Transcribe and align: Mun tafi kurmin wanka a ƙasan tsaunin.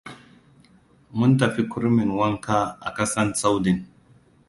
Mun 1.17 1.31
tafi 1.39 1.61
kurmin 1.71 2.09
wanka 2.19 2.57
a 2.81 2.89
ƙasan 2.95 3.29
tsaunin. 3.33 3.79